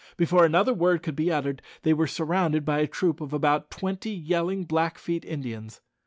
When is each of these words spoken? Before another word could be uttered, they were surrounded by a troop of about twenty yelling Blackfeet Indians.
Before 0.17 0.45
another 0.45 0.73
word 0.73 1.03
could 1.03 1.15
be 1.15 1.31
uttered, 1.31 1.61
they 1.83 1.93
were 1.93 2.07
surrounded 2.07 2.65
by 2.65 2.79
a 2.79 2.87
troop 2.87 3.21
of 3.21 3.33
about 3.33 3.69
twenty 3.69 4.09
yelling 4.09 4.63
Blackfeet 4.63 5.23
Indians. 5.23 5.79